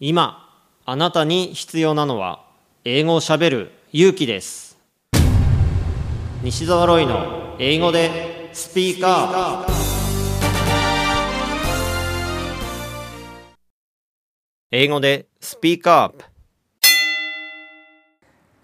[0.00, 2.44] 今あなたに必要なのは
[2.84, 4.78] 英語をしゃべる勇気です
[6.40, 9.72] 西澤ロイの英語でスピーカー
[14.70, 16.24] 英語でスピーカーアップ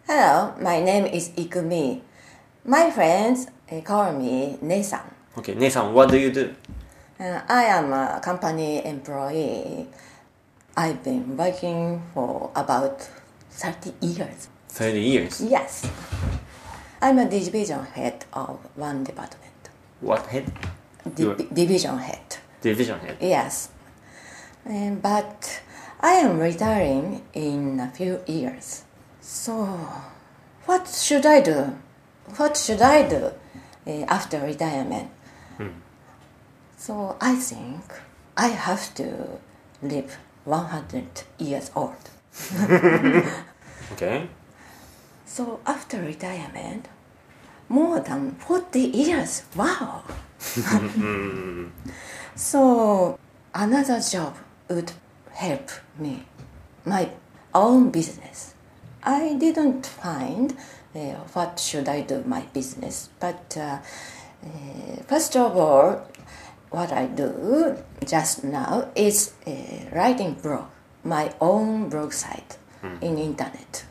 [0.07, 2.01] Hello, my name is Ikumi.
[2.65, 5.01] My friends uh, call me Nesan.
[5.35, 6.55] OK 姉さん What do you do?
[7.19, 9.87] Uh, I am a company employee.
[10.77, 13.09] I've been working for about
[13.51, 14.49] 30 years.
[14.69, 15.89] 30 years Yes.
[17.01, 19.69] I'm a division head of one department.
[20.01, 20.51] What head?
[21.17, 22.39] You're- division head.
[22.61, 23.69] Division head Yes.
[24.67, 25.61] Um, but
[26.01, 28.83] I am retiring in a few years.
[29.21, 29.67] So,
[30.67, 31.77] what should I do?
[32.37, 33.31] What should I do
[33.87, 35.11] uh, after retirement?
[36.77, 37.83] So, I think
[38.37, 39.39] I have to
[39.83, 41.97] live 100 years old.
[43.93, 44.29] OK
[45.27, 46.89] So, after retirement,
[47.69, 49.43] more than 40 years.
[49.57, 50.05] Wow!
[52.37, 53.19] so,
[53.55, 54.37] another job
[54.69, 54.93] would
[55.33, 56.25] help me,
[56.85, 57.11] my
[57.55, 58.55] own business.
[59.03, 60.57] I didn't find
[60.95, 63.79] uh, what should I do my business, but uh,
[64.45, 66.07] uh, first of all,
[66.71, 69.53] what I do just now is uh,
[69.93, 70.67] writing blog,
[71.05, 72.59] my own blog site
[73.01, 73.85] in internet.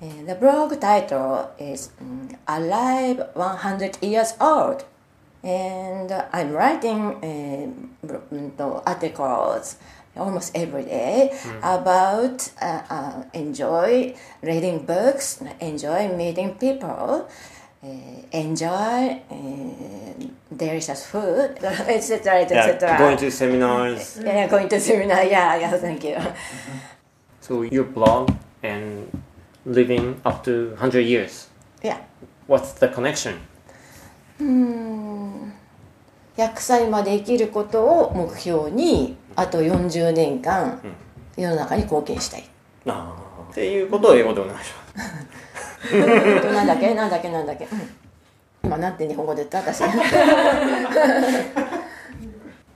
[0.00, 4.84] Uh, the blog title is mm, Alive 100 Years Old.
[5.42, 7.14] And I'm writing
[8.04, 9.76] uh, mm, articles
[10.16, 17.28] almost every day about uh, uh, enjoy reading books, enjoy meeting people,
[17.82, 17.86] uh,
[18.32, 22.98] enjoy uh, delicious food, etc., etc.
[22.98, 25.24] Going to seminars yeah, going to seminar.
[25.24, 25.76] Yeah, yeah.
[25.76, 26.16] Thank you.
[27.40, 29.06] So your blog and
[29.64, 31.48] living up to 100 years
[31.82, 31.98] Yeah.
[32.46, 33.34] What's the connection?
[36.36, 40.80] 100歳まで生きることを目標にあと40年間
[41.36, 42.44] 世の中に貢献したい、
[42.86, 43.16] あ
[43.48, 45.16] あっていうことを英語でお願いします
[45.94, 47.90] えっとなんだっけなんだっけなんだっけ、うん、
[48.65, 49.81] 今なんて日本語で言った私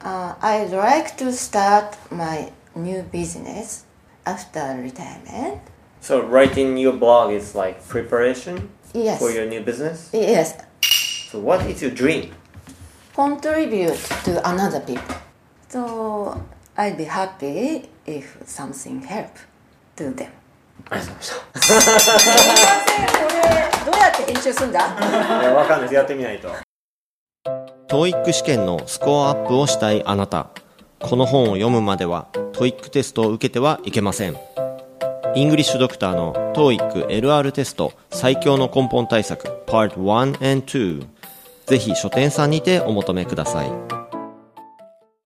[0.02, 3.86] uh, I'd like to start my new business
[4.26, 5.60] after retirement
[6.02, 9.20] So writing your blog is like preparation Yes.
[9.20, 10.10] for your new business?
[10.14, 10.56] yes
[11.30, 12.32] So what is your dream?
[13.16, 13.96] contribute
[14.26, 15.16] to another people
[15.70, 16.42] so
[16.78, 19.32] I'd be happy if something help
[19.98, 20.30] to them
[20.90, 22.89] あ りがとうございすいませんこれどうや
[24.23, 24.81] って編集するんだ。
[24.81, 25.95] いや、わかんないです。
[25.95, 26.49] やってみないと。
[27.89, 30.49] TOEIC 試験のスコアアップをしたいあなた。
[31.01, 34.37] この本を読むまでは TOEIC テストを受けてはいけません。
[35.35, 41.07] イングリッシュドクターの TOEIC LR テスト最強の根本対策 Part 1 and 2
[41.67, 44.00] ぜひ書店さんにてお求めください。